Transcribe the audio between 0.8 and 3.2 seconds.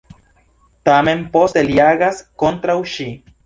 Tamen poste li agas kontraŭ ŝi.